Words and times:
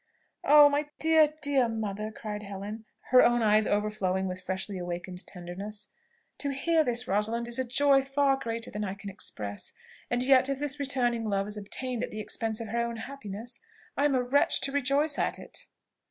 "Oh! 0.43 0.67
my 0.67 0.87
dear, 0.97 1.31
dear 1.43 1.69
mother!" 1.69 2.09
cried 2.11 2.41
Helen, 2.41 2.85
her 3.11 3.21
own 3.23 3.43
eyes 3.43 3.67
overflowing 3.67 4.27
with 4.27 4.41
freshly 4.41 4.79
awakened 4.79 5.27
tenderness. 5.27 5.89
"To 6.39 6.49
hear 6.49 6.83
this, 6.83 7.07
Rosalind, 7.07 7.47
is 7.47 7.59
a 7.59 7.63
joy 7.63 8.03
far 8.03 8.35
greater 8.35 8.71
than 8.71 8.83
I 8.83 8.95
can 8.95 9.11
express: 9.11 9.73
and 10.09 10.23
yet, 10.23 10.49
if 10.49 10.57
this 10.57 10.79
returning 10.79 11.29
love 11.29 11.45
is 11.45 11.55
obtained 11.55 12.01
at 12.03 12.09
the 12.09 12.19
expense 12.19 12.59
of 12.59 12.69
her 12.69 12.79
own 12.81 12.95
happiness, 12.95 13.59
I 13.95 14.05
am 14.05 14.15
a 14.15 14.23
wretch 14.23 14.59
to 14.61 14.71
rejoice 14.71 15.19
at 15.19 15.37
it." 15.37 15.67